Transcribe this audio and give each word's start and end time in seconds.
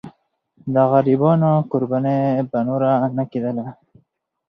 د 0.73 0.75
غریبانو 0.91 1.51
قرباني 1.71 2.19
به 2.49 2.59
نور 2.67 2.81
نه 3.17 3.23
کېدله. 3.31 3.67